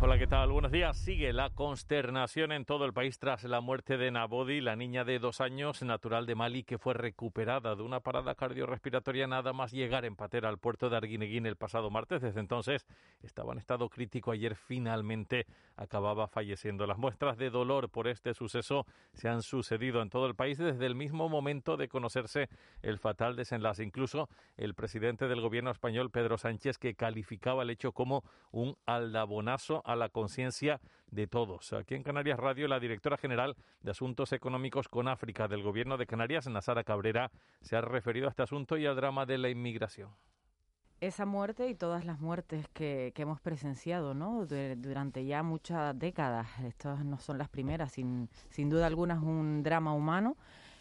[0.00, 0.52] Hola, ¿qué tal?
[0.52, 0.96] Buenos días.
[0.96, 5.18] Sigue la consternación en todo el país tras la muerte de Nabodi, la niña de
[5.18, 10.04] dos años, natural de Mali, que fue recuperada de una parada cardiorrespiratoria nada más llegar
[10.04, 12.22] en patera al puerto de Arguineguín el pasado martes.
[12.22, 12.86] Desde entonces
[13.22, 14.30] estaba en estado crítico.
[14.30, 16.86] Ayer finalmente acababa falleciendo.
[16.86, 20.86] Las muestras de dolor por este suceso se han sucedido en todo el país desde
[20.86, 22.48] el mismo momento de conocerse
[22.82, 23.82] el fatal desenlace.
[23.82, 29.82] Incluso el presidente del gobierno español, Pedro Sánchez, que calificaba el hecho como un aldabonazo
[29.88, 31.72] a la conciencia de todos.
[31.72, 36.06] Aquí en Canarias Radio, la directora general de Asuntos Económicos con África del Gobierno de
[36.06, 37.30] Canarias, Nazara Cabrera,
[37.62, 40.10] se ha referido a este asunto y al drama de la inmigración
[41.00, 44.46] esa muerte y todas las muertes que, hemos presenciado ¿no?
[44.46, 46.48] durante ya muchas décadas.
[46.64, 50.36] Estas no son las primeras, sin, sin duda alguna es un drama humano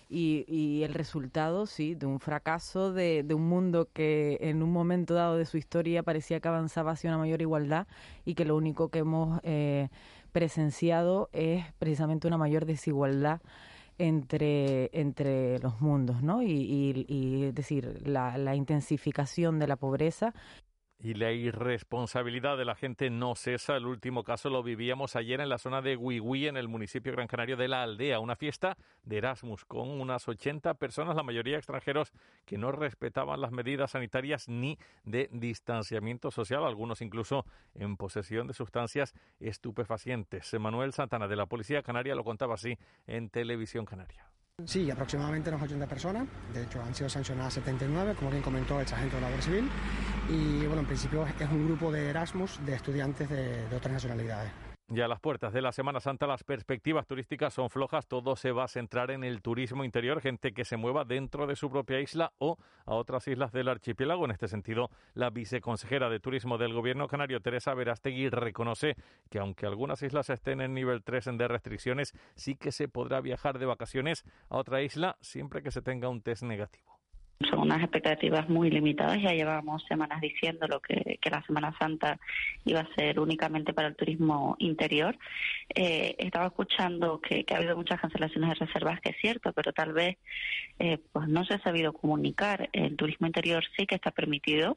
[0.10, 4.72] y, y, el resultado, sí, de un fracaso de, de, un mundo que en un
[4.72, 7.88] momento dado de su historia parecía que avanzaba hacia una mayor igualdad
[8.26, 9.90] y que lo único que hemos eh,
[10.32, 13.42] presenciado es precisamente una mayor desigualdad
[13.98, 16.42] entre, entre los mundos, ¿no?
[16.42, 20.34] Y, y, y es decir, la, la intensificación de la pobreza
[21.00, 23.76] y la irresponsabilidad de la gente no cesa.
[23.76, 27.28] El último caso lo vivíamos ayer en la zona de Huihui, en el municipio Gran
[27.28, 28.20] Canario de la Aldea.
[28.20, 32.12] Una fiesta de Erasmus con unas 80 personas, la mayoría extranjeros,
[32.46, 37.46] que no respetaban las medidas sanitarias ni de distanciamiento social, algunos incluso
[37.76, 40.54] en posesión de sustancias estupefacientes.
[40.60, 44.28] Manuel Santana de la Policía Canaria lo contaba así en Televisión Canaria.
[44.66, 46.28] Sí, aproximadamente unas 80 personas.
[46.52, 49.70] De hecho, han sido sancionadas 79, como bien comentó el sargento de la Guardia Civil.
[50.30, 54.52] Y bueno, en principio es un grupo de Erasmus de estudiantes de, otras nacionalidades.
[54.90, 58.52] Ya a las puertas de la Semana Santa las perspectivas turísticas son flojas, todo se
[58.52, 62.00] va a centrar en el turismo interior, gente que se mueva dentro de su propia
[62.00, 64.26] isla o a otras islas del archipiélago.
[64.26, 68.96] En este sentido, la viceconsejera de Turismo del Gobierno canario, Teresa Verastegui, reconoce
[69.30, 73.60] que aunque algunas islas estén en nivel 3 de restricciones, sí que se podrá viajar
[73.60, 76.97] de vacaciones a otra isla siempre que se tenga un test negativo.
[77.50, 79.22] Son unas expectativas muy limitadas.
[79.22, 82.20] Ya llevamos semanas diciendo lo que, que la Semana Santa
[82.66, 85.16] iba a ser únicamente para el turismo interior.
[85.76, 89.72] Eh, estaba escuchando que, que, ha habido muchas cancelaciones de reservas, que es cierto, pero
[89.72, 90.18] tal vez
[90.80, 92.70] eh, pues no se ha sabido comunicar.
[92.74, 94.76] El turismo interior sí que está permitido.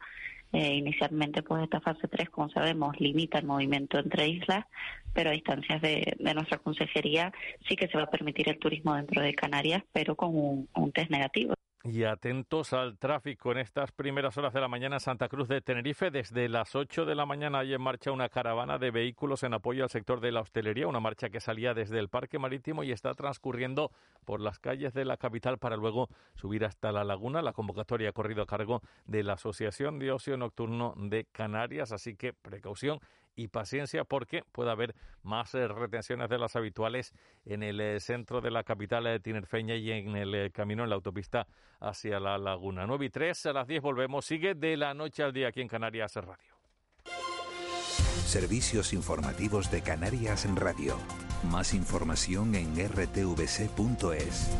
[0.53, 4.67] Eh, inicialmente, pues esta fase 3, como sabemos, limita el movimiento entre islas,
[5.15, 7.33] pero a instancias de, de, nuestra consejería
[7.69, 11.11] sí que se va a permitir el turismo dentro de Canarias, pero con un test
[11.11, 11.55] negativo.
[11.83, 15.63] Y atentos al tráfico en estas primeras horas de la mañana en Santa Cruz de
[15.63, 16.11] Tenerife.
[16.11, 19.85] Desde las 8 de la mañana hay en marcha una caravana de vehículos en apoyo
[19.85, 23.15] al sector de la hostelería, una marcha que salía desde el Parque Marítimo y está
[23.15, 23.93] transcurriendo
[24.27, 27.41] por las calles de la capital para luego subir hasta la laguna.
[27.41, 32.15] La convocatoria ha corrido a cargo de la Asociación de Ocio Nocturno de Canarias, así
[32.15, 33.01] que precaución
[33.37, 37.13] y paciencia porque puede haber más eh, retenciones de las habituales
[37.45, 40.91] en el eh, centro de la capital de tinerfeña y en el eh, camino en
[40.91, 41.47] la autopista
[41.81, 42.87] hacia la laguna.
[42.87, 44.25] 9 y 3 a las 10 volvemos.
[44.25, 46.55] Sigue de la noche al día aquí en Canarias Radio.
[48.25, 50.97] Servicios informativos de Canarias en Radio.
[51.51, 54.51] Más información en rtvc.es.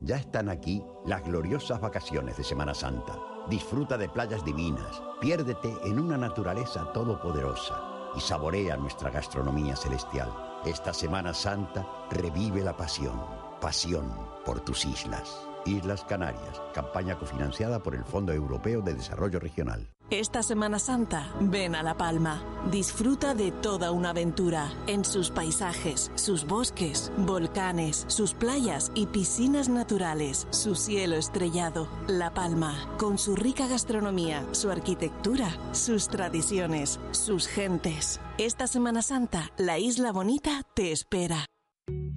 [0.00, 3.18] Ya están aquí las gloriosas vacaciones de Semana Santa.
[3.50, 7.82] Disfruta de playas divinas, piérdete en una naturaleza todopoderosa
[8.14, 10.32] y saborea nuestra gastronomía celestial.
[10.64, 13.20] Esta Semana Santa revive la pasión,
[13.60, 14.12] pasión
[14.44, 15.47] por tus islas.
[15.66, 19.88] Islas Canarias, campaña cofinanciada por el Fondo Europeo de Desarrollo Regional.
[20.10, 22.42] Esta Semana Santa, ven a La Palma.
[22.70, 29.68] Disfruta de toda una aventura en sus paisajes, sus bosques, volcanes, sus playas y piscinas
[29.68, 31.88] naturales, su cielo estrellado.
[32.06, 38.18] La Palma, con su rica gastronomía, su arquitectura, sus tradiciones, sus gentes.
[38.38, 41.44] Esta Semana Santa, la Isla Bonita te espera.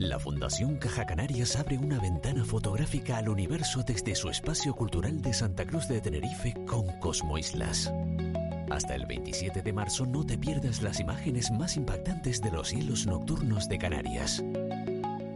[0.01, 5.31] La Fundación Caja Canarias abre una ventana fotográfica al universo desde su espacio cultural de
[5.31, 7.93] Santa Cruz de Tenerife con Cosmo Islas.
[8.71, 13.05] Hasta el 27 de marzo no te pierdas las imágenes más impactantes de los cielos
[13.05, 14.43] nocturnos de Canarias.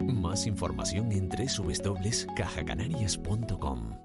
[0.01, 4.04] Más información en www.cajacanarias.com.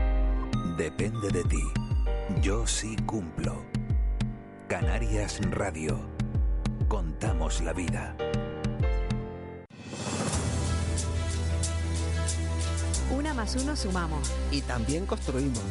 [0.81, 1.61] Depende de ti.
[2.41, 3.63] Yo sí cumplo.
[4.67, 5.99] Canarias Radio.
[6.87, 8.17] Contamos la vida.
[13.15, 14.33] Una más uno sumamos.
[14.49, 15.61] Y también construimos.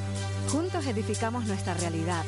[0.49, 2.25] Juntos edificamos nuestra realidad.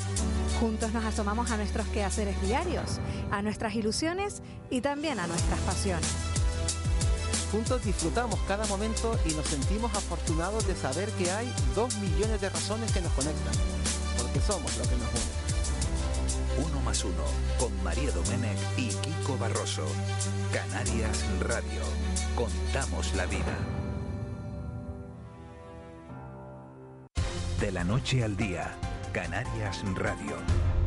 [0.59, 2.99] Juntos nos asomamos a nuestros quehaceres diarios,
[3.31, 6.32] a nuestras ilusiones y también a nuestras pasiones.
[7.53, 12.49] Juntos disfrutamos cada momento y nos sentimos afortunados de saber que hay dos millones de
[12.49, 13.53] razones que nos conectan,
[14.17, 16.67] porque somos lo que nos une.
[16.67, 17.25] Uno más uno,
[17.59, 19.85] con María Domenech y Kiko Barroso.
[20.51, 21.83] Canarias Radio.
[22.35, 23.59] Contamos la vida.
[27.61, 28.75] De la noche al día,
[29.13, 30.82] Canarias Radio.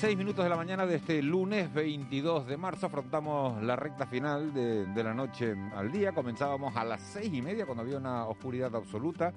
[0.00, 4.54] 6 minutos de la mañana de este lunes 22 de marzo afrontamos la recta final
[4.54, 6.12] de, de, la noche al día.
[6.12, 9.34] Comenzábamos a las seis y media cuando había una oscuridad absoluta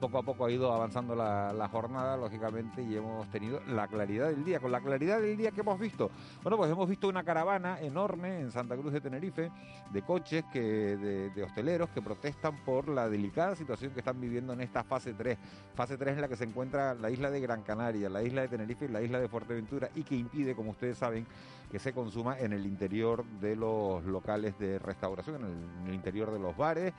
[0.00, 4.44] poco a poco ha ido avanzando la, jornada, lógicamente, y hemos tenido la claridad del
[4.44, 4.60] día.
[4.60, 6.10] Con la claridad del día que hemos visto,
[6.42, 9.50] bueno, pues hemos visto una caravana enorme en Santa Cruz de Tenerife
[9.92, 14.60] de coches, que, de, hosteleros que protestan por la delicada situación que están viviendo en
[14.60, 15.38] esta fase 3.
[15.74, 18.48] Fase 3 en la que se encuentra la isla de Gran Canaria, la isla de
[18.48, 21.26] Tenerife y la isla de Fuerteventura, y que impide, como ustedes saben,
[21.70, 26.38] que se consuma en el interior de los locales de restauración, en el interior de
[26.38, 26.92] los bares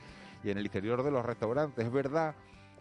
[0.43, 1.85] y en el interior de los restaurantes.
[1.85, 2.35] Es verdad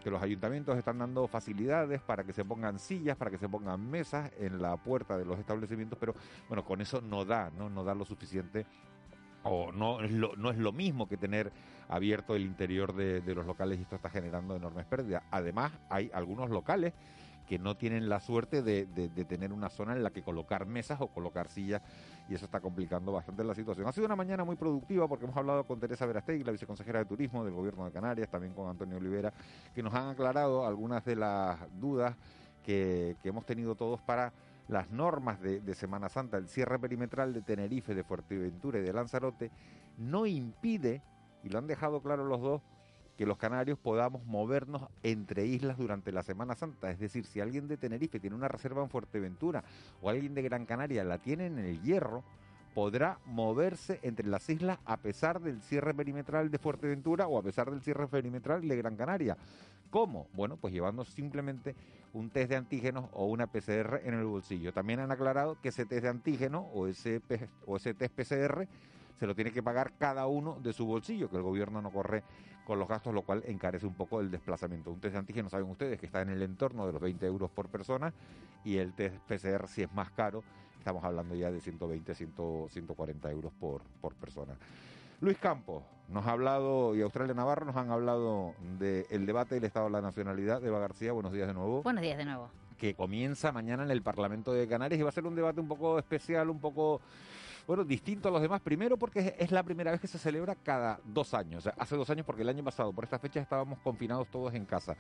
[0.05, 3.91] que los ayuntamientos están dando facilidades para que se pongan sillas, para que se pongan
[3.91, 6.15] mesas en la puerta de los establecimientos, pero
[6.47, 8.67] bueno, con eso no da, no, no da lo suficiente
[9.45, 11.51] o no es lo, no es lo mismo que tener
[11.89, 15.23] abierto el interior de, de los locales y esto está generando enormes pérdidas.
[15.31, 16.93] Además, hay algunos locales
[17.46, 18.87] que no tienen la suerte de,
[19.29, 21.82] tener una zona en la que colocar mesas o colocar sillas
[22.29, 23.87] y eso está complicando bastante la situación.
[23.87, 27.05] Ha sido una mañana muy productiva porque hemos hablado con Teresa Verastegui, la viceconsejera de
[27.05, 29.32] Turismo del Gobierno de Canarias, también con Antonio Olivera,
[29.75, 32.17] que nos han aclarado algunas de las dudas
[32.64, 34.32] que, hemos tenido todos para
[34.69, 38.93] las normas de, de, Semana Santa, el cierre perimetral de Tenerife, de Fuerteventura y de
[38.94, 39.50] Lanzarote,
[39.99, 41.02] no impide,
[41.43, 42.62] y lo han dejado claro los dos,
[43.16, 46.90] que los canarios podamos movernos entre islas durante la Semana Santa.
[46.90, 49.64] Es decir, si alguien de Tenerife tiene una reserva en Fuerteventura
[50.02, 52.25] o alguien de Gran Canaria la tiene en el Hierro,
[52.75, 57.71] podrá moverse entre las islas a pesar del cierre perimetral de Fuerteventura o a pesar
[57.71, 59.37] del cierre perimetral de Gran Canaria.
[59.90, 60.26] ¿Cómo?
[60.33, 61.76] Bueno, pues llevando simplemente
[62.12, 64.73] un test de antígenos o una PCR en el bolsillo.
[64.73, 67.21] También han aclarado que ese test de antígeno o ese,
[67.64, 68.66] o ese test PCR
[69.18, 72.23] se lo tiene que pagar cada uno de su bolsillo, que el gobierno no corre
[72.64, 74.90] con los gastos, lo cual encarece un poco el desplazamiento.
[74.90, 77.50] Un test de antígeno, saben ustedes, que está en el entorno de los 20 euros
[77.50, 78.12] por persona
[78.64, 80.42] y el test PCR, si es más caro,
[80.78, 84.54] estamos hablando ya de 120, 140 euros por, por persona.
[85.21, 89.87] Luis Campos nos ha hablado, y Australia Navarro nos han hablado del debate del Estado
[89.87, 90.64] de la Nacionalidad.
[90.64, 91.83] Eva García, buenos días de nuevo.
[91.83, 92.50] Buenos días de nuevo.
[92.78, 95.68] Que comienza mañana en el Parlamento de Canarias y va a ser un debate un
[95.68, 97.00] poco especial, un poco
[97.66, 101.00] bueno, distinto a los demás, primero porque es la primera vez que se celebra cada
[101.04, 101.66] dos años.
[101.78, 104.97] hace dos años porque el año pasado, por esta fecha, estábamos confinados todos en casa.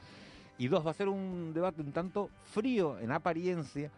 [0.56, 3.90] Y dos, va a ser un debate un tanto frío en apariencia,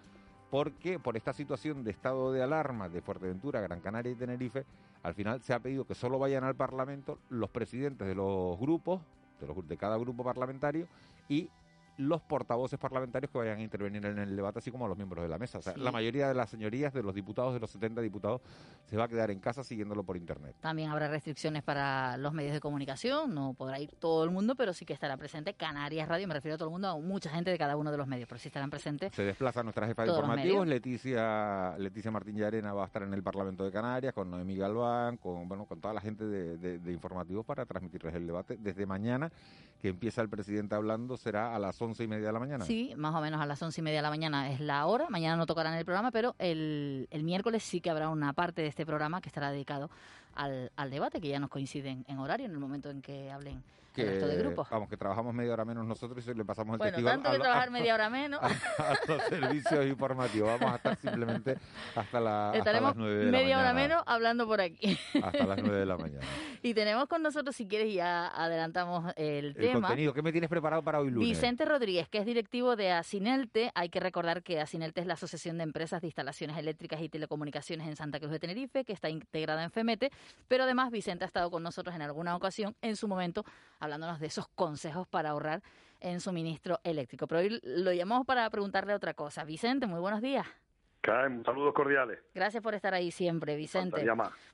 [0.50, 4.64] porque por esta situación de estado de alarma de Fuerteventura, Gran Canaria y Tenerife,
[5.02, 9.00] al final se ha pedido que solo vayan al Parlamento los presidentes de los grupos,
[9.40, 10.88] de, los, de cada grupo parlamentario,
[11.28, 11.50] y
[11.96, 15.28] los portavoces parlamentarios que vayan a intervenir en el debate, así como los miembros de
[15.28, 15.58] la mesa.
[15.58, 18.40] O sea, la mayoría de las señorías, de los diputados, de los 70 diputados,
[18.84, 20.54] se va a quedar en casa siguiéndolo por internet.
[20.60, 24.72] También habrá restricciones para los medios de comunicación, no podrá ir todo el mundo, pero
[24.72, 27.50] sí que estará presente Canarias Radio, me refiero a todo el mundo, a mucha gente
[27.50, 29.14] de cada uno de los medios, pero sí estarán presentes.
[29.14, 33.22] Se desplaza nuestra jefa de informativos, Leticia, Leticia Martín Llarena va a estar en el
[33.22, 37.64] Parlamento de Canarias, con Noemí Galván, con, bueno, con toda la gente de, informativos para
[37.66, 38.56] transmitirles el debate.
[38.58, 39.30] Desde mañana,
[39.86, 42.64] que empieza el presidente hablando, será a las once y media de la mañana.
[42.64, 45.06] Sí, más o menos a las once y media de la mañana es la hora.
[45.10, 48.68] Mañana no tocarán el programa, pero el, el miércoles sí que habrá una parte de
[48.68, 49.88] este programa que estará dedicado
[50.34, 53.62] al, al debate, que ya nos coinciden en horario en el momento en que hablen
[53.96, 57.08] que, de Vamos, que trabajamos media hora menos nosotros y le pasamos el bueno, testigo
[57.08, 58.40] tanto que trabajar media hora menos.
[58.42, 60.48] A, los servicios informativos.
[60.48, 61.56] Vamos a estar simplemente
[61.94, 64.98] hasta, la, Estaremos hasta las 9 de media hora menos hablando por aquí.
[65.22, 66.26] Hasta las 9 de la mañana.
[66.62, 69.86] Y tenemos con nosotros, si quieres, ya adelantamos el, el tema.
[69.86, 70.12] contenido.
[70.12, 71.28] ¿Qué me tienes preparado para hoy lunes?
[71.28, 73.70] Vicente Rodríguez, que es directivo de Asinelte.
[73.76, 77.86] Hay que recordar que Asinelte es la Asociación de Empresas de Instalaciones Eléctricas y Telecomunicaciones
[77.86, 80.10] en Santa Cruz de Tenerife, que está integrada en FEMETE.
[80.48, 83.44] Pero además, Vicente ha estado con nosotros en alguna ocasión, en su momento,
[83.86, 85.62] hablándonos de esos consejos para ahorrar
[86.00, 87.26] en suministro eléctrico.
[87.26, 89.44] Pero hoy lo llamamos para preguntarle otra cosa.
[89.44, 90.46] Vicente, muy buenos días.
[91.44, 92.18] Saludos cordiales.
[92.34, 94.04] Gracias por estar ahí siempre, Vicente.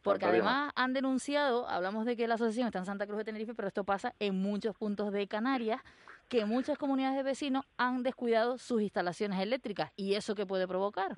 [0.02, 3.54] Porque además han denunciado, hablamos de que la asociación está en Santa Cruz de Tenerife,
[3.54, 5.80] pero esto pasa en muchos puntos de Canarias,
[6.28, 9.92] que muchas comunidades de vecinos han descuidado sus instalaciones eléctricas.
[9.96, 11.16] ¿Y eso qué puede provocar?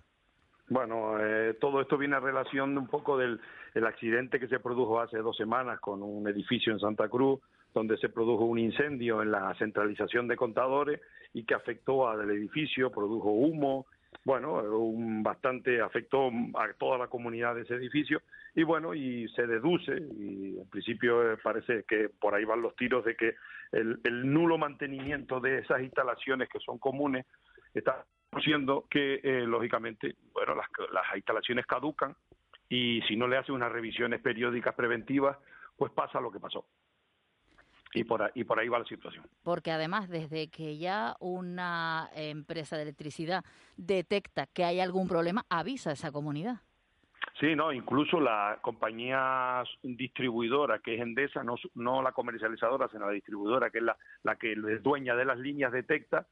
[0.69, 3.41] Bueno, eh, todo esto viene a relación de un poco del
[3.75, 7.41] el accidente que se produjo hace dos semanas con un edificio en Santa Cruz,
[7.75, 11.01] donde se produjo un incendio en la centralización de contadores
[11.33, 13.87] y que afectó al edificio, produjo humo,
[14.25, 18.23] bueno, un bastante afectó a toda la comunidad de ese edificio.
[18.55, 22.77] Y bueno, y se deduce, y en principio eh, parece que por ahí van los
[22.77, 23.35] tiros de que
[23.73, 23.99] el,
[24.33, 27.27] nulo mantenimiento de esas instalaciones que son comunes
[27.75, 28.07] está
[28.45, 32.15] siendo que, eh, lógicamente, bueno, las, las instalaciones caducan
[32.69, 35.37] y si no le hace unas revisiones periódicas preventivas,
[35.77, 36.65] pues pasa lo que pasó
[37.95, 39.25] y por, ahí, por ahí va la situación.
[39.43, 43.45] Porque además, desde que ya una empresa de electricidad
[43.77, 46.57] detecta que hay algún problema, avisa a esa comunidad.
[47.41, 53.13] Sí, no, incluso la compañía distribuidora, que es Endesa, no, no la comercializadora, sino la
[53.13, 56.27] distribuidora, que es la, la que es dueña de las líneas, detecta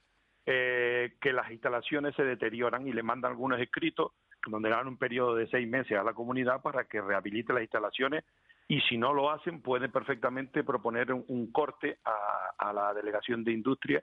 [0.44, 4.12] eh, que las instalaciones se deterioran y le manda algunos escritos
[4.46, 8.24] donde dan un periodo de seis meses a la comunidad para que rehabilite las instalaciones
[8.68, 14.02] y si no lo hacen pueden perfectamente proponer un, corte a, la delegación de industria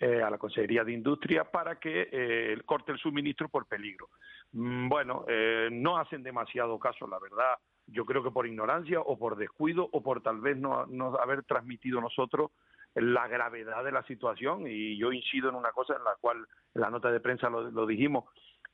[0.00, 4.10] eh, a la Consejería de Industria para que eh, corte el suministro por peligro.
[4.52, 7.58] Mm, bueno, eh, no hacen demasiado caso, la verdad.
[7.86, 11.42] Yo creo que por ignorancia o por descuido o por tal vez no, no haber
[11.44, 12.52] transmitido nosotros
[12.94, 14.66] la gravedad de la situación.
[14.66, 17.86] Y yo incido en una cosa en la cual en la nota de prensa lo
[17.86, 18.24] dijimos.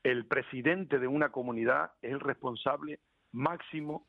[0.02, 3.00] El presidente de una comunidad es el responsable
[3.32, 4.06] máximo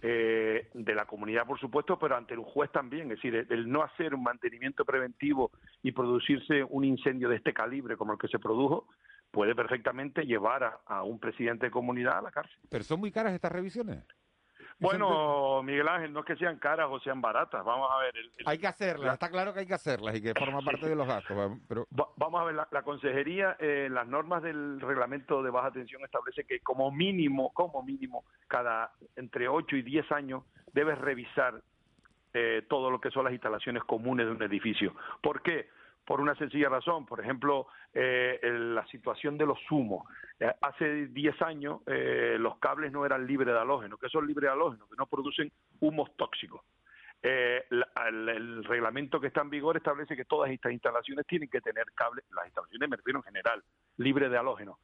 [0.00, 3.10] eh, de la comunidad, por supuesto, pero ante el juez también.
[3.10, 5.50] Es decir, el, no hacer un mantenimiento preventivo
[5.82, 8.86] y producirse un incendio de este calibre como el que se produjo,
[9.30, 12.58] puede perfectamente llevar a un presidente de comunidad a la cárcel.
[12.68, 14.04] ¿Pero son muy caras estas revisiones?
[14.80, 17.64] Bueno, Miguel Ángel, no es que sean caras o sean baratas.
[17.64, 18.14] Vamos a ver.
[18.46, 21.06] hay que hacerlas, está claro que hay que hacerlas y que forma parte de los
[21.06, 21.58] gastos.
[21.68, 21.86] Pero...
[21.90, 26.60] vamos a ver, la, consejería, eh, las normas del reglamento de baja tensión establece que
[26.60, 31.60] como mínimo, como mínimo, cada entre 8 y 10 años debes revisar
[32.34, 34.94] eh, todo lo que son las instalaciones comunes de un edificio.
[35.20, 35.68] ¿Por qué?
[36.08, 37.04] Por una sencilla razón.
[37.04, 40.08] Por ejemplo, eh, la situación de los humos.
[40.40, 43.98] Eh, hace 10 años eh, los cables no eran libres de halógeno.
[43.98, 44.88] ¿Qué son libres de halógeno?
[44.88, 46.62] Que no producen humos tóxicos.
[47.20, 52.24] el, reglamento que está en vigor establece que todas estas instalaciones tienen que tener cables,
[52.34, 53.62] las instalaciones me refiero en general,
[53.98, 54.78] libres de halógeno.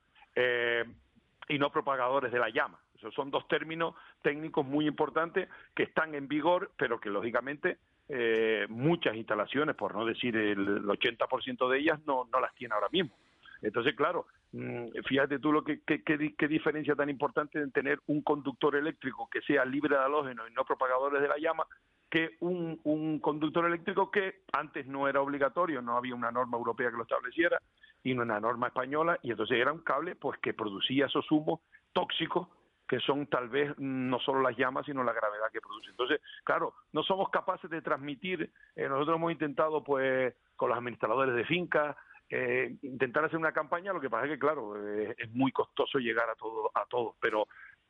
[1.49, 2.79] y no propagadores de la llama.
[3.15, 9.17] Son dos términos técnicos muy importantes que están en vigor, pero que lógicamente eh, muchas
[9.17, 13.17] instalaciones, por no decir el 80% de ellas, no, no las tiene ahora mismo.
[13.63, 18.77] Entonces, claro, mm, fíjate tú lo que, qué diferencia tan importante en tener un conductor
[18.77, 21.65] eléctrico que sea libre de halógeno y no propagadores de la llama
[22.11, 26.91] que un, un conductor eléctrico que antes no era obligatorio, no había una norma europea
[26.91, 27.61] que lo estableciera
[28.05, 31.61] y una norma española y entonces era un cable pues que producía esos humos
[31.93, 32.49] tóxicos
[32.89, 35.91] que son tal vez no solo las llamas, sino la gravedad que produce.
[35.91, 41.35] Entonces, claro, no somos capaces de transmitir, eh, nosotros hemos intentado, pues, con los administradores
[41.35, 41.97] de fincas,
[42.31, 46.29] eh, intentar hacer una campaña, lo que pasa es que, claro, es muy costoso llegar
[46.29, 47.47] a todo, a todos, pero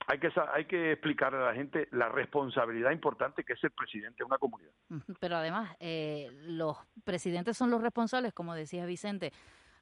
[0.06, 4.18] hay que, hay que explicarle a la gente la responsabilidad importante que es el presidente
[4.18, 4.72] de una comunidad.
[5.20, 9.32] Pero además, eh, los presidentes son los responsables, como decía Vicente,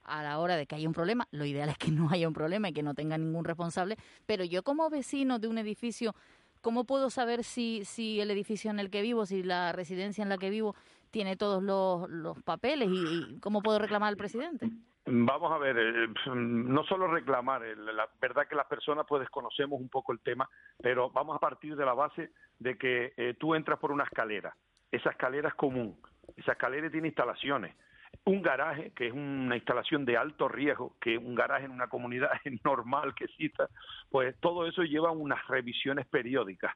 [0.05, 1.27] a la hora de que haya un problema.
[1.31, 3.97] Lo ideal es que no haya un problema y que no tenga ningún responsable.
[4.27, 6.15] Pero yo como vecino de un edificio,
[6.61, 10.29] ¿cómo puedo saber si, si el edificio en el que vivo, si la residencia en
[10.29, 10.75] la que vivo
[11.11, 14.71] tiene todos los, los papeles y cómo puedo reclamar al presidente?
[15.05, 19.89] Vamos a ver, eh, no solo reclamar, la verdad que las personas pues desconocemos un
[19.89, 20.49] poco el tema,
[20.81, 22.31] pero vamos a partir de la base
[22.61, 24.55] de que eh, tú entras por una escalera,
[24.93, 26.01] esa escalera es común,
[26.37, 27.75] esa escalera tiene instalaciones,
[28.25, 32.31] un garaje, que es una instalación de alto riesgo, que un garaje en una comunidad
[32.45, 33.69] es normal que exista,
[34.11, 36.75] pues todo eso lleva unas revisiones periódicas.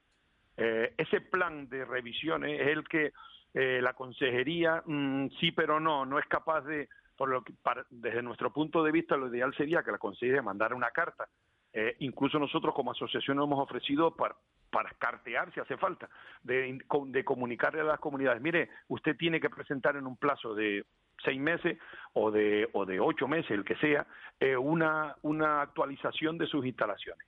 [0.56, 3.12] ese plan de revisiones es el que
[3.54, 7.54] la consejería, mm, sí pero no, no es capaz de por lo que
[7.90, 11.26] desde nuestro punto de vista lo ideal sería que la consejería mandara una carta.
[11.72, 14.36] Eh, incluso nosotros como asociación hemos ofrecido para,
[14.76, 16.06] para cartear si hace falta,
[16.42, 20.84] de, de comunicarle a las comunidades, mire, usted tiene que presentar en un plazo de
[21.24, 21.78] seis meses
[22.12, 24.06] o de, o de ocho meses, el que sea,
[24.38, 27.26] eh, una, una actualización de sus instalaciones.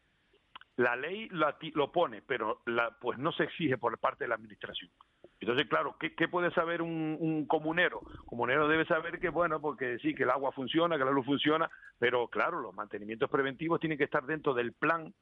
[0.77, 1.31] La ley
[1.73, 4.91] lo pone, pero la, pues no se exige por parte de la administración.
[5.41, 8.03] Entonces, claro, ¿qué, puede saber un, comunero?
[8.27, 11.71] comunero debe saber que, bueno, porque sí, que el agua funciona, que la luz funciona,
[11.99, 15.15] pero claro, los mantenimientos preventivos tienen que estar dentro del plan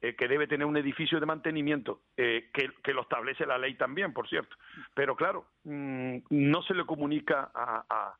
[0.00, 4.12] eh, que debe tener un edificio de mantenimiento, eh, que, lo establece la ley también,
[4.12, 4.56] por cierto.
[4.94, 8.14] Pero claro, mm, no se le comunica a,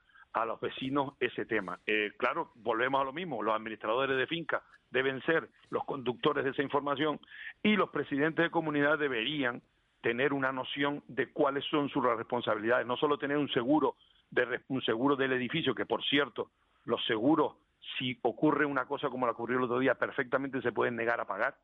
[0.47, 1.81] los vecinos ese tema.
[1.85, 6.51] Eh, claro, volvemos a lo mismo, los administradores de finca deben ser los conductores de
[6.51, 7.19] esa información
[7.61, 9.63] y los presidentes de comunidad deberían
[10.01, 13.97] tener una noción de cuáles son sus responsabilidades, no solo tener un seguro
[14.31, 16.51] de un seguro del edificio, que por cierto,
[16.85, 17.55] los seguros
[17.99, 21.27] si ocurre una cosa como la ocurrió el otro día, perfectamente se pueden negar a
[21.27, 21.57] pagar,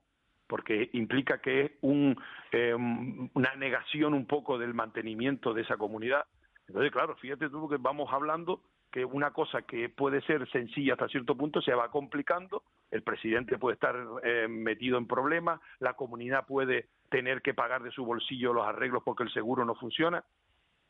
[0.46, 2.16] porque implica que es un,
[2.52, 6.24] eh, una negación un poco del mantenimiento de esa comunidad.
[6.66, 8.62] Entonces, claro, fíjate tú que vamos hablando
[8.94, 13.58] que una cosa que puede ser sencilla hasta cierto punto se va complicando, el presidente
[13.58, 18.52] puede estar eh, metido en problemas, la comunidad puede tener que pagar de su bolsillo
[18.52, 20.24] los arreglos porque el seguro no funciona.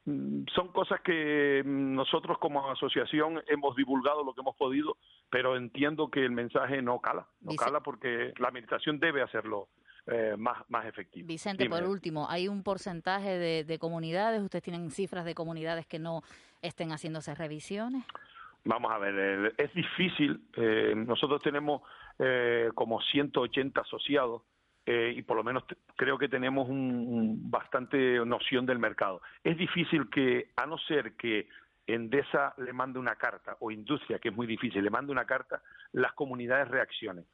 [0.06, 4.96] Mm, son cosas que mm, nosotros como asociación hemos divulgado lo que hemos podido,
[5.30, 9.68] pero entiendo que el mensaje no cala, no cala porque la administración debe hacerlo
[10.06, 11.26] eh, más, más efectivo.
[11.26, 14.42] Vicente, por último, ¿hay un porcentaje de, comunidades?
[14.42, 16.22] ¿Ustedes tienen cifras de comunidades que no
[16.60, 18.04] estén haciéndose revisiones?
[18.64, 20.42] Vamos a ver, eh, es difícil.
[20.56, 21.82] Eh, nosotros tenemos
[22.76, 24.42] como 180 asociados
[24.86, 25.64] eh, y por lo menos
[25.96, 29.22] creo que tenemos un, bastante noción del mercado.
[29.42, 31.48] Es difícil que, a no ser que
[31.86, 35.62] Endesa le mande una carta, o Industria, que es muy difícil, le mande una carta,
[35.92, 37.24] las comunidades reaccionen.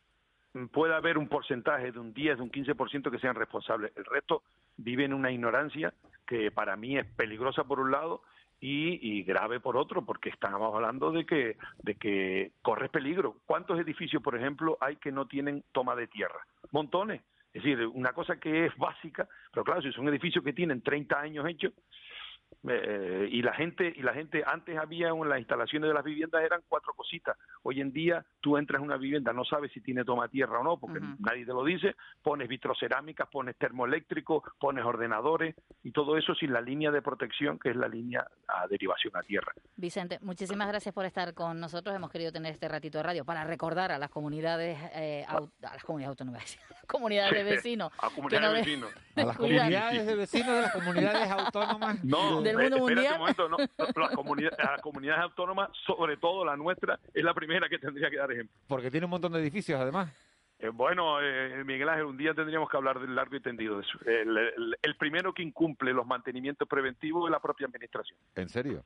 [0.72, 3.92] Puede haber un porcentaje de un 10, de un 15% que sean responsables.
[3.96, 4.42] El resto
[4.76, 5.94] vive en una ignorancia
[6.26, 8.22] que para mí es peligrosa por un lado
[8.60, 13.36] y, grave por otro, porque estamos hablando de que, de que corres peligro.
[13.46, 16.44] ¿Cuántos edificios, por ejemplo, hay que no tienen toma de tierra?
[16.72, 17.22] Montones.
[17.52, 21.20] Es decir, una cosa que es básica, pero claro, si son edificios que tienen 30
[21.20, 21.72] años hechos,
[22.68, 26.42] eh, y la gente y la gente antes había en las instalaciones de las viviendas
[26.42, 27.36] eran cuatro cositas.
[27.62, 30.64] Hoy en día tú entras en una vivienda no sabes si tiene toma tierra o
[30.64, 31.94] no porque nadie te lo dice.
[32.22, 37.70] Pones vitrocerámicas pones termoeléctricos pones ordenadores y todo eso sin la línea de protección que
[37.70, 39.52] es la línea a derivación a tierra.
[39.76, 41.94] Vicente muchísimas gracias por estar con nosotros.
[41.94, 45.84] Hemos querido tener este ratito de radio para recordar a las comunidades eh, a, las
[45.84, 48.90] comunidades autónomas comunidades de vecinos a comunidades de vecinos.
[49.16, 52.04] A las comunidades de vecinos de las comunidades autónomas.
[52.04, 53.18] No del mundo mundial.
[53.18, 57.78] Momento, no, las, comunidades, las comunidades autónomas, sobre todo la nuestra, es la primera que
[57.78, 58.54] tendría que dar ejemplo.
[58.66, 60.12] Porque tiene un montón de edificios, además.
[60.58, 63.82] Eh, bueno, eh, Miguel Ángel, un día tendríamos que hablar del largo y tendido de
[63.82, 63.98] eso.
[64.06, 68.18] El, primero que incumple los mantenimientos preventivos es la propia administración.
[68.34, 68.84] ¿En serio?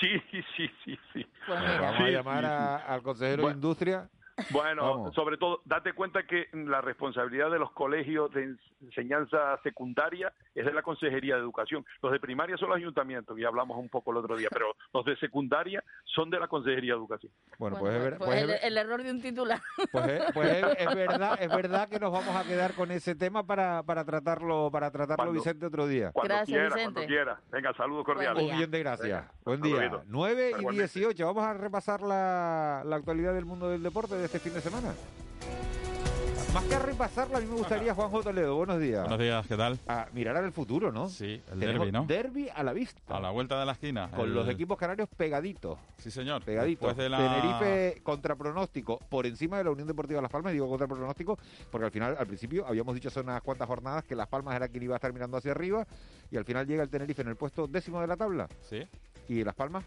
[0.00, 0.08] Sí,
[0.56, 1.26] sí, sí, sí.
[1.48, 4.08] Vamos a llamar al consejero de Industria
[4.50, 10.64] bueno, sobre todo, date cuenta que la responsabilidad de los colegios de enseñanza secundaria es
[10.64, 11.84] de la Consejería de Educación.
[12.02, 15.04] Los de primaria son los ayuntamientos, ya hablamos un poco el otro día, pero los
[15.04, 17.32] de secundaria son de la Consejería de Educación.
[17.58, 19.60] Bueno, pues, es, pues el, error de un titular.
[19.92, 23.82] Pues, es, es, verdad, es verdad que nos vamos a quedar con ese tema para,
[23.82, 26.12] para tratarlo, para tratarlo Vicente otro día.
[26.12, 26.92] Cuando gracias, quiera, Vicente.
[26.92, 27.40] cuando quiera.
[27.50, 28.42] Venga, saludos cordiales.
[28.42, 29.24] Un bien de gracias.
[29.44, 30.02] Buen día.
[30.06, 31.26] 9 y 18.
[31.26, 34.94] Vamos a repasar la, la actualidad del mundo del deporte de este fin de semana.
[36.54, 39.00] Más que a repasarla, a mí me gustaría, Juanjo Toledo, buenos días.
[39.02, 39.78] Buenos días, ¿qué tal?
[39.88, 41.08] A mirar al futuro, ¿no?
[41.08, 42.04] Sí, el Tenemos derby, ¿no?
[42.06, 43.00] Derby a la vista.
[43.16, 44.10] A la vuelta de la esquina.
[44.10, 45.78] Con el- los equipos canarios pegaditos.
[45.98, 46.42] Sí, señor.
[46.44, 46.88] Pegaditos.
[46.88, 50.52] Después de la- Tenerife contra pronóstico por encima de la Unión Deportiva Las Palmas.
[50.52, 51.38] Digo contra pronóstico
[51.70, 54.68] porque al final, al principio, habíamos dicho hace unas cuantas jornadas que Las Palmas era
[54.68, 55.86] quien iba a estar mirando hacia arriba
[56.30, 58.46] y al final llega el Tenerife en el puesto décimo de la tabla.
[58.68, 58.86] Sí.
[59.28, 59.84] ¿Y Las Palmas?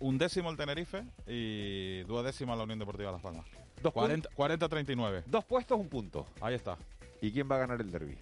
[0.00, 3.46] Un décimo el Tenerife y duodécima la Unión Deportiva Las Palmas.
[3.82, 5.22] Dos 40 40-39.
[5.26, 6.26] Dos puestos, un punto.
[6.40, 6.76] Ahí está.
[7.20, 8.16] ¿Y quién va a ganar el derby?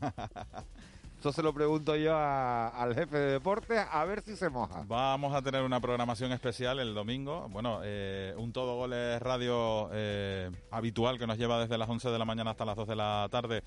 [1.20, 4.84] Eso se lo pregunto yo a- al jefe de deportes a ver si se moja.
[4.86, 7.46] Vamos a tener una programación especial el domingo.
[7.50, 12.18] Bueno, eh, un todo goles radio eh, habitual que nos lleva desde las 11 de
[12.18, 13.62] la mañana hasta las 2 de la tarde.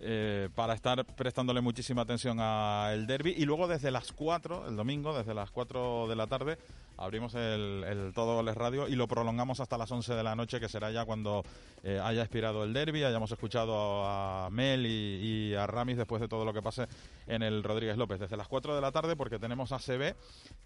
[0.00, 5.16] Eh, para estar prestándole muchísima atención al derby y luego desde las 4, el domingo,
[5.16, 6.58] desde las 4 de la tarde,
[6.96, 10.60] abrimos el, el Todo Goles Radio y lo prolongamos hasta las 11 de la noche,
[10.60, 11.44] que será ya cuando
[11.82, 16.28] eh, haya expirado el derby, hayamos escuchado a Mel y, y a Ramis después de
[16.28, 16.86] todo lo que pase
[17.26, 18.20] en el Rodríguez López.
[18.20, 20.14] Desde las 4 de la tarde, porque tenemos ACB,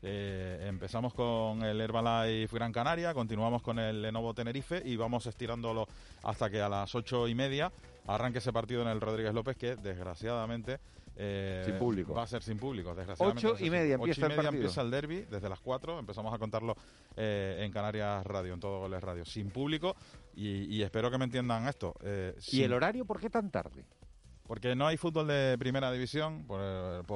[0.03, 5.87] eh, empezamos con el Herbalife Gran Canaria, continuamos con el Lenovo Tenerife y vamos estirándolo
[6.23, 7.73] hasta que a las 8 y media
[8.07, 10.79] arranque ese partido en el Rodríguez López, que desgraciadamente...
[11.17, 12.13] eh, Sin público.
[12.15, 13.47] Va a ser sin público, desgraciadamente.
[13.47, 14.63] Ocho y media ocho empieza y el media partido.
[14.63, 16.77] empieza el derby, desde las 4 empezamos a contarlo
[17.17, 19.95] eh, en Canarias Radio, en Todo Goles Radio, sin público
[20.35, 21.95] y, y espero que me entiendan esto.
[22.03, 23.85] eh, ¿Y el horario por qué tan tarde?
[24.47, 26.45] Porque no hay fútbol de primera división.
[26.47, 26.61] Por,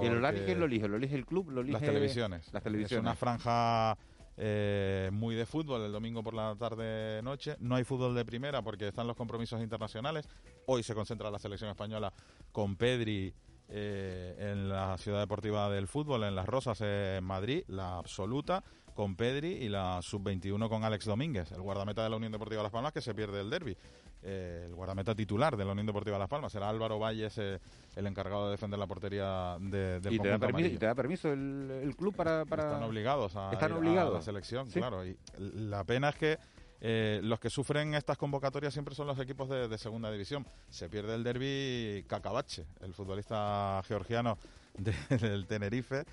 [0.03, 0.88] ¿Y el horario quién lo elige?
[0.88, 1.51] ¿Lo elige el club?
[1.51, 2.53] ¿Lo elige Las televisiones.
[2.55, 2.92] Las televisiones.
[3.03, 3.98] Es una franja
[4.40, 7.57] eh, muy de fútbol el domingo por la tarde noche.
[7.59, 10.29] No hay fútbol de primera porque están los compromisos internacionales.
[10.66, 12.12] Hoy se concentra la selección española
[12.53, 13.35] con Pedri
[13.68, 18.62] eh, en la ciudad deportiva del fútbol, en Las Rosas, en Madrid, la absoluta
[18.94, 22.72] con Pedri y la sub-21 con Alex Domínguez, el guardameta de la Unión Deportiva Las
[22.72, 23.77] Palmas que se pierde el derby.
[24.22, 27.61] Eh, el guardameta titular de la Unión Deportiva Las Palmas será Álvaro Valles, eh,
[27.94, 30.68] el encargado de defender la portería de, del ¿Y te, da permiso.
[30.68, 32.64] ¿Y te da permiso el, el club para, para...?
[32.64, 34.14] Están obligados a, Están a obligados.
[34.14, 34.81] la selección, Sí.
[34.81, 35.07] claro.
[35.07, 36.38] Y la pena es que
[36.81, 40.46] eh, los que sufren estas convocatorias siempre son los equipos de, de segunda división.
[40.68, 44.37] Se pierde el derby Cacabache, el futbolista georgiano
[44.76, 46.04] de- del Tenerife.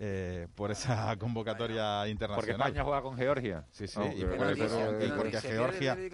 [0.00, 2.68] Eh, por esa convocatoria Porque internacional.
[2.68, 3.64] España juega con Georgia.
[3.70, 5.96] Sí, sí, No, y pero- porque, pero- y porque Georgia...
[5.96, 6.08] De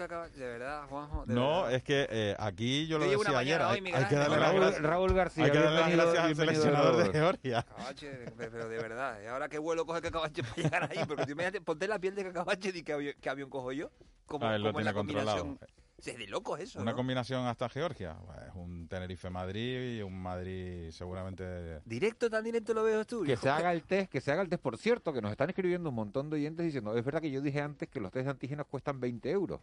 [0.46, 1.26] verdad, Juanjo.
[1.26, 1.74] de No, verdad.
[1.74, 4.36] es que eh, aquí yo lo Yo decía ayer, mañana hay, hoy, hay que darle
[4.36, 4.60] Ángel.
[4.60, 7.12] las Raúl, Raúl García, hay que darle las gracias al seleccionador de Raúl.
[7.14, 7.62] Georgia.
[7.62, 9.18] Cacabache, pe- pero de verdad.
[9.22, 11.04] ¿Y ahora qué vuelo coge Cacabache para llegar ahí?
[11.06, 13.90] Porque tú imagínate, ponte la piel de Cacabache y qué avión, qué avión cojo yo.
[14.26, 15.38] Como, Ah, él lo como en la tiene controlado.
[15.40, 15.83] combinación.
[15.98, 16.96] Es de locos eso, Una ¿no?
[16.96, 18.16] combinación hasta Georgia.
[18.26, 21.80] Pues, un Tenerife-Madrid y un Madrid seguramente...
[21.84, 23.22] Directo, tan directo lo veo tú.
[23.22, 24.62] Que se haga el test, que se haga el test.
[24.62, 27.40] Por cierto, que nos están escribiendo un montón de oyentes diciendo, es verdad que yo
[27.40, 29.60] dije antes que los test de antígenos cuestan 20 euros.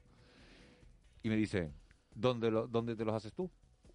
[1.21, 1.73] Y me dicen,
[2.15, 3.51] ¿dónde, lo, ¿dónde te los haces tú?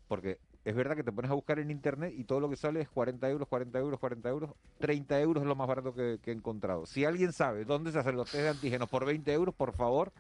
[0.07, 2.81] Porque es verdad que te pones a buscar en internet y todo lo que sale
[2.81, 4.50] es 40 euros, 40 euros, 40 euros.
[4.79, 6.87] 30 euros es lo más barato que, que he encontrado.
[6.87, 10.11] Si alguien sabe dónde se hacen los test de antígenos por 20 euros, por favor,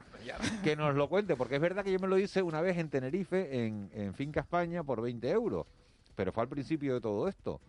[0.62, 1.34] que nos lo cuente.
[1.34, 4.38] Porque es verdad que yo me lo hice una vez en Tenerife, en, en Finca
[4.38, 5.66] España, por 20 euros.
[6.14, 7.60] Pero fue al principio de todo esto.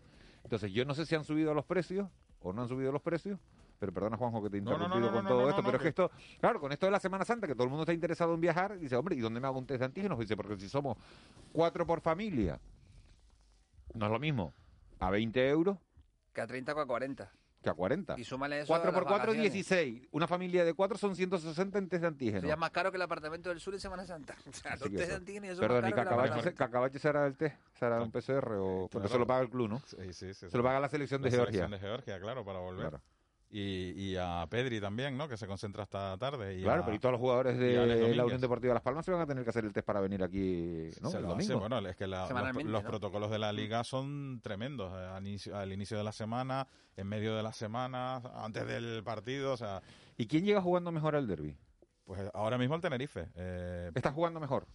[0.43, 2.07] Entonces, yo no sé si han subido los precios
[2.43, 3.39] o no han subido los precios,
[3.79, 5.49] pero perdona, Juanjo, que te he No, no, no, interrumpido no, con no, todo no,
[5.49, 7.53] esto, no, pero no, es que esto, claro, con esto de la Semana Santa, que
[7.53, 9.79] todo el mundo está interesado en viajar, dice, hombre, ¿y dónde me hago un test
[9.79, 10.17] de antígenos?
[10.19, 10.97] Dice, porque si somos
[11.51, 12.59] cuatro por familia,
[13.93, 14.53] no es lo mismo
[14.99, 15.77] a 20 euros
[16.33, 17.31] Que a 30 o a 40.
[17.63, 18.15] que a 40.
[18.19, 19.53] Y súmale eso 4 a por las 4, vacaciones.
[19.53, 20.07] 16.
[20.11, 22.49] Una familia de 4 son 160 en test de antígenos.
[22.49, 24.35] Es más caro que el apartamento del sur en Semana Santa.
[24.47, 27.25] O sea, Así los test de antígenos son Perdón, más ¿y caros el Cacabache, será
[27.27, 27.55] el test?
[27.73, 28.87] ¿Será un PCR o...?
[28.89, 29.05] Porque Claro.
[29.07, 29.79] eso lo paga el club, ¿no?
[29.85, 31.65] Sí, sí, sí, Se lo paga la selección de La Georgia.
[31.65, 32.89] selección de Georgia, claro, para volver.
[32.89, 33.01] Claro.
[33.49, 35.29] Y, y a Pedri también, ¿no?
[35.29, 36.59] Que se concentra hasta tarde.
[36.59, 37.75] Y Claro, a- pero y todos los jugadores de
[38.13, 38.25] la.
[38.25, 40.89] Unión Deportiva Las Palmas se van a tener que hacer el test para venir aquí,
[41.01, 41.09] ¿no?
[41.09, 41.59] Se el lo hace, domingo.
[41.69, 42.89] bueno, es que la- los, Semanalmente, los ¿no?
[42.89, 44.91] protocolos de la liga son tremendos.
[44.93, 49.01] eh, Al inicio, al inicio de la semana, en medio de la semana, antes del
[49.03, 49.81] partido, o sea...
[50.17, 51.55] ¿Y quién llega jugando mejor al derby?
[52.03, 53.27] Pues ahora mismo el Tenerife.
[53.35, 54.65] eh, ¿Está jugando mejor?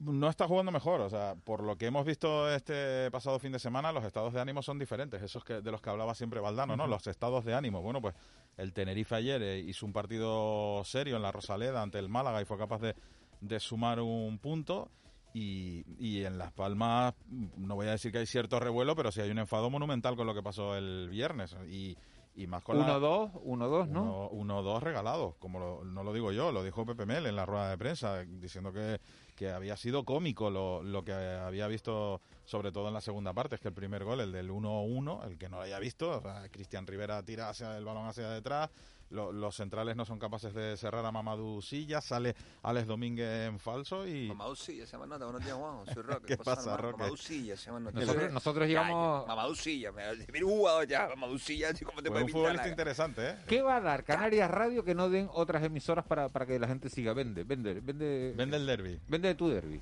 [0.00, 3.58] No está jugando mejor, o sea, por lo que hemos visto este pasado fin de
[3.58, 6.76] semana, los estados de ánimo son diferentes, esos que de los que hablaba siempre Valdano,
[6.76, 6.86] ¿no?
[6.86, 7.82] Los estados de ánimo.
[7.82, 8.14] Bueno, pues
[8.56, 12.44] el Tenerife ayer eh, hizo un partido serio en la Rosaleda ante el Málaga y
[12.44, 12.96] fue capaz de,
[13.40, 14.90] de sumar un punto.
[15.34, 19.20] Y, y en Las Palmas, no voy a decir que hay cierto revuelo, pero sí
[19.20, 21.54] hay un enfado monumental con lo que pasó el viernes.
[21.70, 21.94] Y,
[22.36, 24.02] y más con la- 1-2, 1-2, ¿no?
[24.02, 27.24] uno, uno o dos regalados, como lo- no lo digo yo, lo dijo Pepe Mel
[27.26, 29.00] en la rueda de prensa, diciendo que,
[29.34, 33.54] que había sido cómico lo, lo que había visto, sobre todo en la segunda parte,
[33.54, 36.20] es que el primer gol, el del 1-1, el que no lo haya visto, o
[36.20, 38.70] sea, Cristian Rivera tira hacia el balón hacia detrás,
[39.10, 43.58] lo, los centrales no son capaces de cerrar a Mamadou Silla, sale Alex Domínguez en
[43.58, 44.28] falso y...
[44.28, 46.26] Mamadou Silla, se llama nota, buenos días Juan, soy Roque.
[46.26, 46.80] ¿Qué pasa, normal?
[46.80, 46.98] Roque?
[46.98, 48.00] Mamadou Silla, se llama nota.
[48.00, 49.26] Nosotros, nosotros llevamos...
[49.26, 52.70] Mamadou Silla, mira, uh, ya, Mamadou Silla, ¿cómo te pues puede un futbolista la...
[52.70, 53.36] interesante, ¿eh?
[53.46, 56.68] ¿Qué va a dar Canarias Radio que no den otras emisoras para, para que la
[56.68, 57.12] gente siga?
[57.12, 58.34] Vende, vende, vende...
[58.36, 59.00] Vende el derby.
[59.08, 59.80] Vende tu derby.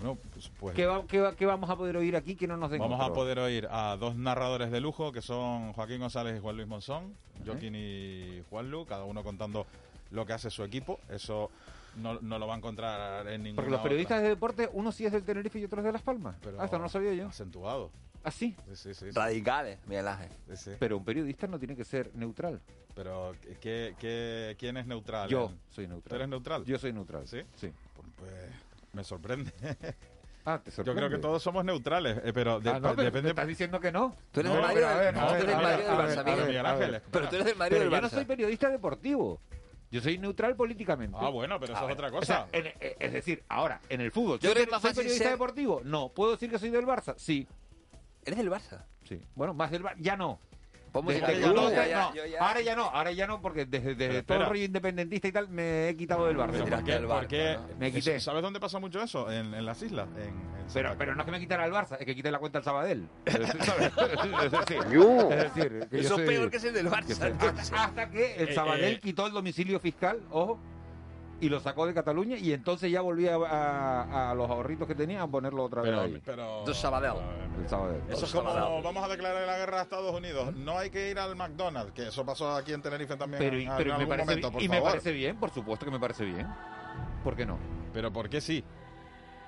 [0.00, 3.12] Bueno, pues, pues, ¿Qué, vamos a poder oír aquí que no nos den Vamos a
[3.12, 7.14] poder oír a dos narradores de lujo, que son Joaquín González y Juan Luis Monzón.
[7.44, 9.66] Joaquín y Juan Lu, cada uno contando
[10.10, 11.00] lo que hace su equipo.
[11.10, 11.50] Eso
[11.96, 15.04] no, no, lo va a encontrar en ningún Porque los periodistas de deporte, uno sí
[15.04, 16.36] es del Tenerife y otro es de Las Palmas.
[16.42, 17.28] Pero ah, esto no lo sabía yo.
[17.28, 17.90] Acentuado.
[18.22, 18.54] ¿Ah, sí?
[18.68, 20.06] sí, sí, sí Radicales, Miguel
[20.78, 22.60] Pero un periodista no tiene que ser neutral.
[22.94, 25.28] Pero, ¿qué, qué quién es neutral?
[25.28, 26.08] Yo soy neutral.
[26.08, 26.64] ¿Tú eres neutral?
[26.64, 27.26] Yo soy neutral.
[27.26, 27.40] ¿Sí?
[27.56, 27.70] Sí.
[27.94, 28.08] Pues...
[28.18, 29.52] pues me sorprende.
[30.46, 32.94] Ah, yo creo que todos somos neutrales, eh, pero, de, ah,
[33.26, 34.16] ¿Estás diciendo que no?
[34.32, 37.94] Tú eres no, Mario del Barça, Pero tú eres el Mario del Barça.
[37.96, 39.38] Yo no soy periodista deportivo.
[39.90, 41.18] Yo soy neutral políticamente.
[41.20, 42.46] Ah, bueno, pero eso es otra cosa.
[42.52, 45.82] Eh, es decir, ahora, en el fútbol, ¿yo soy, soy periodista deportivo?
[45.84, 46.08] No.
[46.08, 47.14] ¿Puedo decir que soy del Barça?
[47.18, 47.46] Sí.
[48.24, 48.86] ¿Eres del Barça?
[49.04, 49.20] Sí.
[49.34, 49.96] Bueno, más del Barça.
[49.98, 50.40] Ya no.
[51.08, 51.44] Este
[52.38, 55.88] ahora ya no, ahora ya no, porque desde, todo el rollo independentista y tal me
[55.88, 56.64] he quitado del barrio.
[57.78, 58.18] Me quité.
[58.20, 59.30] ¿Sabes dónde pasa mucho eso?
[59.30, 60.08] En, las islas.
[60.72, 63.08] Pero, no es que me quitara el Barça, es que quité la cuenta al Sabadel.
[63.26, 63.92] ¿Sabes?
[63.98, 67.34] es decir, eso es peor que es el del Barça.
[67.76, 69.00] Hasta, que el eh, Sabadell eh.
[69.00, 70.60] quitó el domicilio fiscal, ojo
[71.40, 75.26] y lo sacó de Cataluña y entonces ya volvía a, los ahorritos que tenía a
[75.26, 76.22] ponerlo otra vez ahí.
[76.24, 77.16] Pero, el Sabadell.
[77.62, 78.02] El Sabadell.
[78.08, 80.54] Eso es como vamos a declarar la guerra a Estados Unidos.
[80.54, 83.42] No hay que ir al McDonald's, que eso pasó aquí en Tenerife también.
[83.42, 85.92] Pero, en, pero me parece momento, bien, por y me parece bien, por supuesto que
[85.92, 86.46] me parece bien.
[87.24, 87.58] ¿Por qué no?
[87.92, 88.62] Pero ¿por qué sí?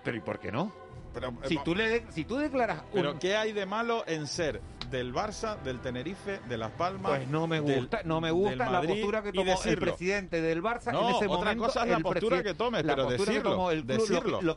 [0.03, 0.73] Pero ¿y por qué no?
[1.15, 2.83] Eh, si, tú le si tú declaras...
[2.85, 2.93] Un...
[2.93, 4.61] ¿Pero qué hay de malo en ser
[4.93, 7.17] del Barça, del Tenerife, de Las Palmas.
[7.17, 10.91] Pues no me gusta, no me gusta la postura que tomó el presidente del Barça
[10.91, 11.65] en ese otra momento.
[11.65, 14.57] Cosa es la postura que tomes, pero decirlo, decirlo.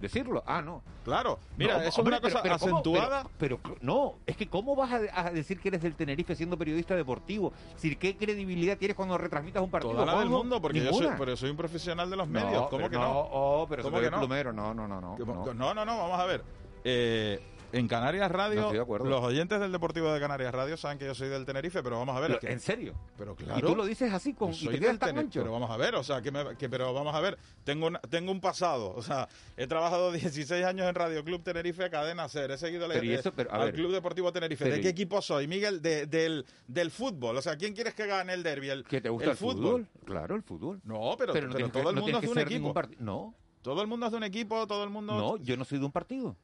[0.00, 0.42] Decirlo.
[0.46, 0.82] Ah, no.
[1.04, 1.38] Claro.
[1.56, 3.26] Mira, es una cosa acentuada.
[3.38, 7.52] Pero, no, es que ¿cómo vas a, decir que eres del Tenerife siendo periodista deportivo?
[7.76, 9.94] Si, ¿Qué credibilidad tienes cuando retransmitas un partido?
[9.94, 12.52] Toda la del mundo, porque yo soy, pero soy un profesional de los medios.
[12.52, 14.18] No, ¿Cómo que oh, pero ¿Cómo que no?
[14.18, 14.52] Plumero.
[14.52, 15.16] No, no, no, no.
[15.54, 16.44] No, no, no, vamos a ver.
[16.84, 17.40] Eh,
[17.78, 21.44] en Canarias Radio, los oyentes del Deportivo de Canarias Radio saben que yo soy del
[21.44, 22.38] Tenerife, pero vamos a ver.
[22.42, 22.94] ¿En serio?
[23.18, 23.58] Pero claro.
[23.58, 24.54] Y tú lo dices así con.
[24.54, 27.14] Soy y del Tenerife, pero vamos a ver, o sea, que, me, que pero vamos
[27.14, 27.38] a ver.
[27.64, 31.90] Tengo, una, tengo un pasado, o sea, he trabajado 16 años en Radio Club Tenerife,
[31.90, 34.64] Cadena Ser, he seguido pero el, eso, pero, al ver, Club Deportivo Tenerife.
[34.68, 35.82] ¿De qué equipo soy, Miguel?
[35.82, 38.70] De, del, del fútbol, o sea, ¿quién quieres que gane el derby?
[38.70, 39.86] El, ¿Que te gusta el, fútbol?
[40.04, 40.80] Claro, el fútbol.
[40.84, 41.32] No, pero,
[41.70, 42.74] todo el mundo es de un equipo.
[42.98, 43.34] No.
[43.62, 45.16] Todo el mundo es de un equipo, todo el mundo.
[45.16, 46.36] No, yo no soy de un partido.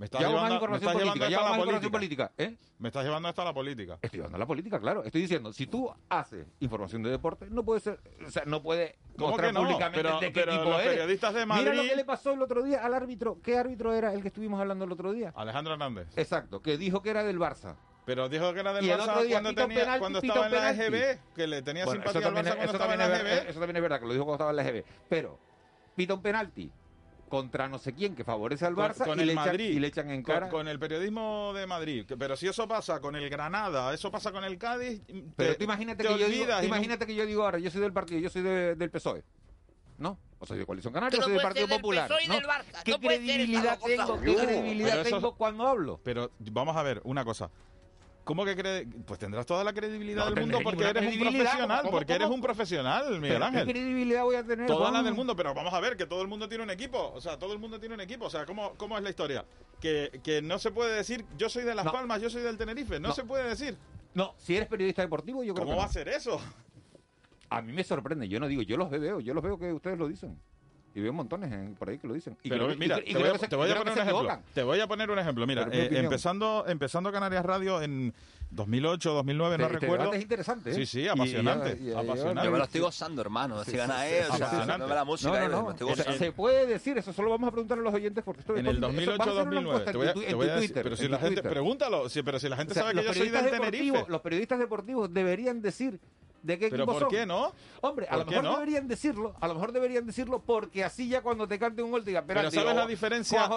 [0.00, 1.28] Me estás llevando, más me estás política.
[1.28, 2.32] Llevando hasta la política.
[2.38, 2.56] ¿eh?
[2.78, 3.98] Me estás llevando hasta la política.
[4.00, 5.04] Estoy llevando a la política, claro.
[5.04, 8.96] Estoy diciendo, si tú haces información de deporte, no puede ser, o sea, no puede
[9.18, 9.60] mostrar no?
[9.60, 10.92] públicamente pero, de qué pero tipo los eres.
[10.94, 11.70] Periodistas de Madrid...
[11.70, 13.42] Mira lo que le pasó el otro día al árbitro.
[13.42, 15.34] ¿Qué árbitro era el que estuvimos hablando el otro día?
[15.36, 16.08] Alejandro Hernández.
[16.16, 17.76] Exacto, que dijo que era del Barça.
[18.06, 21.46] Pero dijo que era del Barça cuando, tenía, penalti, cuando estaba en la EGB, que
[21.46, 23.50] le tenía bueno, simpatía al Barça cuando estaba en la EGB.
[23.50, 24.84] Eso también es verdad, que lo dijo cuando estaba en la EGB.
[25.10, 25.38] Pero,
[25.94, 26.72] pita un penalti
[27.30, 30.50] contra no sé quién que favorece al Barça y, le echan, en cara.
[30.50, 32.04] Con, el periodismo de Madrid.
[32.18, 35.00] Pero si eso pasa con el Granada, eso pasa con el Cádiz.
[35.36, 39.22] Pero tú imagínate, que yo, digo, ahora, yo soy del partido, yo soy del PSOE.
[39.96, 40.18] ¿no?
[40.38, 42.10] O soy de Coalición Canaria, no soy del Partido Popular.
[42.10, 42.34] ¿no?
[42.34, 42.82] Del Barça.
[42.82, 46.00] ¿Qué, no credibilidad tengo, ¿Qué credibilidad tengo cuando hablo?
[46.02, 47.50] Pero vamos a ver una cosa.
[48.30, 48.86] ¿Cómo que cree?
[49.06, 53.20] Pues tendrás toda la credibilidad del mundo porque eres un profesional, porque eres un profesional,
[53.20, 53.66] Miguel Ángel.
[53.66, 54.68] ¿Qué credibilidad voy a tener?
[54.68, 54.98] Toda ¿cómo?
[54.98, 57.20] la del mundo, pero vamos a ver que todo el mundo tiene un equipo, o
[57.20, 59.44] sea, todo el mundo tiene un equipo, o sea, ¿cómo, cómo es la historia?
[59.80, 61.90] Que, que no se puede decir, yo soy de Las.
[61.90, 63.76] Palmas, yo soy del Tenerife, no, se puede decir.
[64.14, 66.40] No, si eres periodista deportivo, yo creo ¿Cómo va a ser eso?
[67.48, 69.98] A mí me sorprende, yo no digo, yo los veo, yo los veo que ustedes
[69.98, 70.40] lo dicen.
[70.92, 72.36] Y veo montones en, por ahí que lo dicen.
[72.42, 73.14] Pero mira, te,
[73.56, 74.38] voy a, poner un ejemplo.
[74.52, 75.46] Te voy a poner un ejemplo.
[75.46, 78.12] Mira, eh, empezando, empezando Canarias Radio en
[78.50, 80.12] 2008, 2009, te, no te recuerdo.
[80.12, 80.70] Es interesante.
[80.70, 80.74] ¿eh?
[80.74, 81.78] Sí, sí, apasionante.
[81.80, 82.44] Y, apasionante.
[82.44, 83.62] Yo me lo estoy gozando, hermano.
[83.64, 85.48] Si gana sí, él, sí, no la música.
[85.48, 85.96] No, no, eh, no.
[85.96, 88.66] Se, se puede decir, eso solo vamos a preguntar a los oyentes porque estoy En
[88.66, 89.84] el 2008, 2009.
[89.84, 93.04] Te voy a, decir, pero si la gente, pregúntalo, pero si la gente sabe que
[93.04, 94.06] yo soy de Tenerife.
[94.08, 96.00] Los periodistas deportivos deberían decir
[96.42, 97.52] de qué ¿Pero por qué no?
[97.80, 101.46] Hombre, a lo mejor deberían decirlo, a lo mejor deberían decirlo porque así ya cuando
[101.46, 103.48] te cante un gol te digan, pero, ¿sabes la diferencia?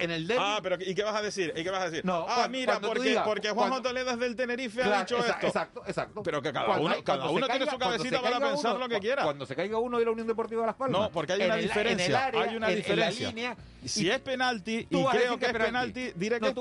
[0.00, 0.42] En el derbi...
[0.44, 1.52] Ah, pero ¿y qué vas a decir?
[1.56, 2.04] ¿Y qué vas a decir?
[2.04, 5.18] No, ah, cuando- mira, cuando porque, digas- porque Juanjo Toledo es del Tenerife ha dicho
[5.18, 5.46] esto.
[5.46, 6.22] Exacto, exacto.
[6.22, 8.98] Pero que cada Cuando uno, cada uno tiene su cabecita para pensar uno- lo que
[9.00, 9.22] quiera.
[9.24, 11.00] Cuando se caiga uno de la Unión Deportiva Las Palmas.
[11.00, 12.24] No, porque hay una el- en el diferencia.
[12.26, 13.28] área, hay una diferencia.
[13.28, 16.12] línea, si es penalti, y creo que es penalti.
[16.14, 16.54] diré que es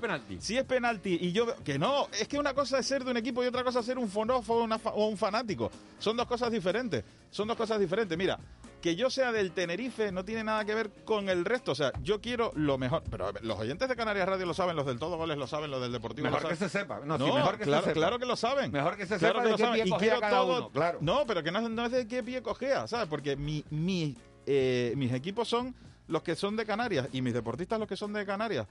[0.00, 0.38] penalti.
[0.40, 3.16] Si es penalti y yo que no, es que una cosa es ser de un
[3.16, 5.70] equipo y otra cosa es ser un fonófono o una fa- o un fanático.
[5.98, 7.04] Son dos cosas diferentes.
[7.30, 8.16] Son dos cosas diferentes.
[8.16, 8.38] Mira,
[8.82, 11.72] que yo sea del Tenerife no tiene nada que ver con el resto.
[11.72, 13.02] O sea, yo quiero lo mejor.
[13.10, 15.80] Pero los oyentes de Canarias Radio lo saben, los del Todo Goles lo saben, los
[15.80, 16.70] del Deportivo Mejor lo que saben.
[16.70, 17.00] se sepa.
[17.04, 18.00] No, No, sí, mejor que claro, se sepa.
[18.00, 18.70] claro que lo saben.
[18.72, 19.80] Mejor que se Claro sepa que de lo qué saben.
[19.80, 20.58] pie Y cogea quiero cada todo.
[20.58, 20.98] uno, claro.
[21.00, 23.06] No, pero que no, no es de qué pie cogea, ¿sabes?
[23.08, 24.16] Porque mi, mi,
[24.46, 25.74] eh, mis equipos son
[26.08, 28.66] los que son de Canarias y mis deportistas los que son de Canarias.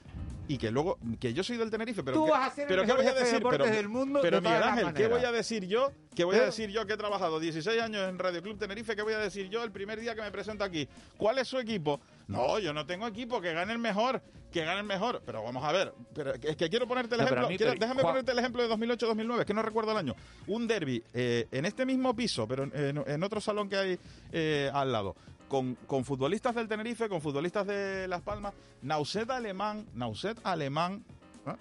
[0.48, 2.68] Y que luego, que yo soy del Tenerife, pero Tú ¿qué- vas a ser el
[2.68, 3.36] pero ¿qué voy a de decir?
[3.36, 5.92] deportes Pero, del mundo pero de Miguel Ángel, ¿qué voy a decir yo?
[6.14, 8.96] ¿Qué voy a decir yo que he trabajado 16 años en Radio Club Tenerife?
[8.96, 10.90] ¿Qué voy a decir yo el primer día que me presento aquí?
[11.16, 12.02] ¿Cuál es su equipo?
[12.28, 15.22] No, yo no tengo equipo, que gane el mejor, que gane el mejor.
[15.26, 17.72] Pero vamos a ver, pero es que quiero ponerte el No, ejemplo, a mí, quiero-
[17.74, 20.16] pero, déjame Juan- ponerte el ejemplo de 2008-2009, es que no recuerdo el año.
[20.48, 24.00] Un derby eh, en este mismo piso, pero en, en- en otro salón que hay
[24.34, 25.16] eh, al lado.
[25.52, 31.04] Con, con futbolistas del Tenerife, con futbolistas de Las Palmas, Nauset Alemán, Nauset Alemán,
[31.46, 31.52] ¿eh?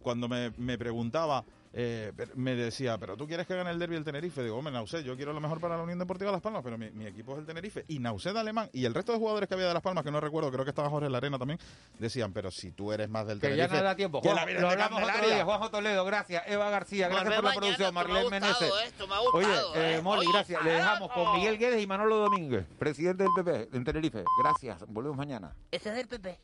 [0.00, 3.96] cuando me, me preguntaba, eh, pero- me decía, pero tú quieres que gane el derby
[3.96, 6.62] el Tenerife, digo, hombre, Nauset, yo quiero lo mejor para la Unión Deportiva Las Palmas,
[6.64, 9.48] pero mi, mi equipo es el Tenerife, y Nauset Alemán, y el resto de jugadores
[9.48, 11.58] que había de Las Palmas, que no recuerdo, creo que estaba Jorge Larena también,
[11.98, 13.74] decían, pero si tú eres más del Que Tenerife...
[13.74, 14.20] ya no da tiempo.
[14.20, 15.34] que Juan, lo de hablamos otro Candelaria".
[15.36, 15.44] día.
[15.44, 16.42] Juanjo Toledo, gracias.
[16.46, 17.94] Eva García, gracias por la producción.
[17.94, 18.72] Marlene Meneses.
[18.86, 20.02] esto me ha Oye, eh, ¿eh?
[20.02, 20.64] Molly, Oye, gracias.
[20.64, 24.24] Le dejamos con Miguel Guedes y Manolo Domínguez, presidente del PP en Tenerife.
[24.42, 24.84] Gracias.
[24.88, 25.54] Volvemos mañana.
[25.70, 26.38] Ese es del PP.